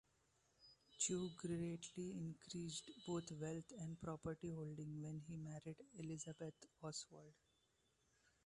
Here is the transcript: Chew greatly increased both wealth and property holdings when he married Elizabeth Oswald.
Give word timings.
Chew 0.97 1.29
greatly 1.37 2.17
increased 2.17 2.89
both 3.05 3.31
wealth 3.33 3.71
and 3.77 4.01
property 4.01 4.49
holdings 4.49 4.99
when 5.03 5.19
he 5.27 5.37
married 5.37 5.77
Elizabeth 5.99 6.55
Oswald. 6.81 7.35